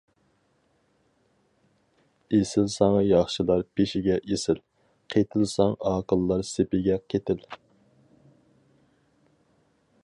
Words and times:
ئېسىلساڭ 2.37 2.97
ياخشىلار 3.09 3.61
پېشىگە 3.81 4.17
ئېسىل، 4.31 4.63
قېتىلساڭ 5.15 5.77
ئاقىللار 5.91 6.43
سېپىگە 6.55 6.99
قېتىل. 7.15 7.47